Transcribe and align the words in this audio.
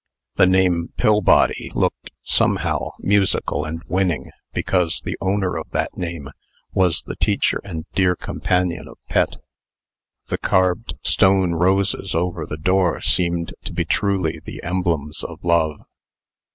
The 0.33 0.47
name 0.47 0.93
Pillbody 0.97 1.69
looked, 1.75 2.09
somehow, 2.23 2.89
musical 3.01 3.65
and 3.65 3.83
winning, 3.85 4.31
because 4.51 4.99
the 5.01 5.15
owner 5.21 5.55
of 5.57 5.69
that 5.73 5.95
name 5.95 6.29
was 6.73 7.03
the 7.03 7.15
teacher 7.15 7.61
and 7.63 7.85
dear 7.93 8.15
companion 8.15 8.87
of 8.87 8.97
Pet. 9.09 9.37
The 10.25 10.39
carved 10.39 10.95
stone 11.03 11.51
roses 11.53 12.15
over 12.15 12.47
the 12.47 12.57
door 12.57 12.99
seemed 12.99 13.53
to 13.65 13.73
be 13.73 13.85
truly 13.85 14.39
the 14.43 14.59
emblems 14.63 15.23
of 15.23 15.37
love. 15.43 15.81